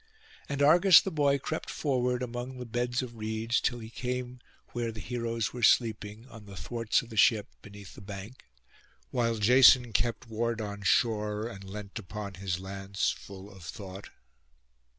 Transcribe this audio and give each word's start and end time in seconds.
And 0.49 0.63
Argus 0.63 0.99
the 0.99 1.11
boy 1.11 1.37
crept 1.37 1.69
forward, 1.69 2.23
among 2.23 2.57
the 2.57 2.65
beds 2.65 3.03
of 3.03 3.17
reeds, 3.17 3.61
till 3.61 3.77
he 3.77 3.91
came 3.91 4.39
where 4.69 4.91
the 4.91 4.99
heroes 4.99 5.53
were 5.53 5.61
sleeping, 5.61 6.25
on 6.27 6.47
the 6.47 6.55
thwarts 6.55 7.03
of 7.03 7.09
the 7.11 7.17
ship, 7.17 7.45
beneath 7.61 7.93
the 7.93 8.01
bank, 8.01 8.43
while 9.11 9.37
Jason 9.37 9.93
kept 9.93 10.27
ward 10.27 10.59
on 10.59 10.81
shore, 10.81 11.47
and 11.47 11.63
leant 11.69 11.99
upon 11.99 12.33
his 12.33 12.59
lance 12.59 13.11
full 13.11 13.47
of 13.55 13.63
thought. 13.63 14.09